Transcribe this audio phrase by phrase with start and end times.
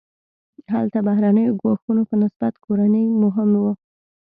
[0.75, 3.73] هلته بهرنیو ګواښونو په نسبت کورني مهم وو.